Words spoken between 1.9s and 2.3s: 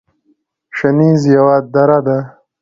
ده